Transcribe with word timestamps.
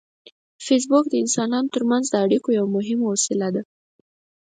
فېسبوک 0.65 1.05
د 1.09 1.13
انسانانو 1.23 1.71
ترمنځ 1.75 2.05
د 2.09 2.15
اړیکو 2.25 2.49
یو 2.59 2.65
مهم 2.75 2.99
وسیله 3.11 3.47
ده 3.55 3.61